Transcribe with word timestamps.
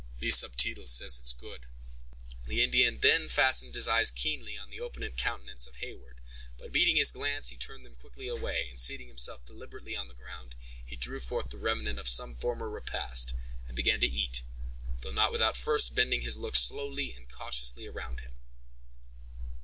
"Le 0.19 0.31
Subtil 0.31 0.87
says 0.89 1.19
it 1.19 1.25
is 1.25 1.33
good." 1.39 1.67
The 2.47 2.63
Indian 2.63 3.01
then 3.01 3.29
fastened 3.29 3.75
his 3.75 3.87
eyes 3.87 4.09
keenly 4.09 4.57
on 4.57 4.71
the 4.71 4.79
open 4.81 5.07
countenance 5.11 5.67
of 5.67 5.75
Heyward, 5.75 6.21
but 6.57 6.73
meeting 6.73 6.95
his 6.95 7.11
glance, 7.11 7.49
he 7.49 7.55
turned 7.55 7.85
them 7.85 7.93
quickly 7.93 8.27
away, 8.27 8.67
and 8.67 8.79
seating 8.79 9.09
himself 9.09 9.45
deliberately 9.45 9.95
on 9.95 10.07
the 10.07 10.15
ground, 10.15 10.55
he 10.83 10.95
drew 10.95 11.19
forth 11.19 11.51
the 11.51 11.59
remnant 11.59 11.99
of 11.99 12.07
some 12.09 12.33
former 12.35 12.67
repast, 12.67 13.35
and 13.67 13.75
began 13.75 13.99
to 13.99 14.07
eat, 14.07 14.41
though 15.01 15.11
not 15.13 15.31
without 15.31 15.55
first 15.55 15.93
bending 15.93 16.21
his 16.21 16.35
looks 16.39 16.63
slowly 16.63 17.13
and 17.13 17.29
cautiously 17.29 17.85
around 17.85 18.21
him. 18.21 18.33